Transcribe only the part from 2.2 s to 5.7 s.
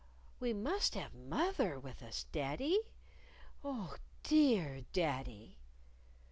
daddy. Oh, dear daddy!"